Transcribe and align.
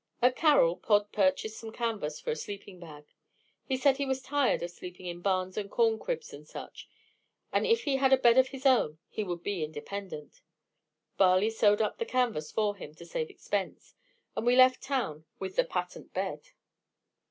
At 0.19 0.35
Carroll, 0.35 0.77
Pod 0.77 1.11
purchased 1.11 1.59
some 1.59 1.71
canvas 1.71 2.19
for 2.19 2.31
a 2.31 2.35
sleeping 2.35 2.79
bag. 2.79 3.05
He 3.67 3.77
said 3.77 3.97
he 3.97 4.05
was 4.07 4.19
tired 4.23 4.63
of 4.63 4.71
sleeping 4.71 5.05
in 5.05 5.21
barns 5.21 5.57
and 5.57 5.69
corn 5.69 5.99
cribs 5.99 6.33
and 6.33 6.47
such, 6.47 6.89
and 7.53 7.67
if 7.67 7.83
he 7.83 7.97
had 7.97 8.11
a 8.11 8.17
bed 8.17 8.39
of 8.39 8.47
his 8.47 8.65
own, 8.65 8.97
he 9.09 9.23
would 9.23 9.43
be 9.43 9.63
independent. 9.63 10.41
Barley 11.17 11.51
sewed 11.51 11.83
up 11.83 11.99
the 11.99 12.05
canvas 12.05 12.51
for 12.51 12.75
him, 12.75 12.95
to 12.95 13.05
save 13.05 13.29
expense, 13.29 13.93
and 14.35 14.43
we 14.43 14.55
left 14.55 14.81
town 14.81 15.25
with 15.37 15.55
the 15.55 15.63
patent 15.63 16.15
bed. 16.15 16.47